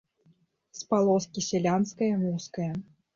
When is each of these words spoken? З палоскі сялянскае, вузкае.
З 0.79 0.87
палоскі 0.93 1.43
сялянскае, 1.49 2.09
вузкае. 2.23 2.71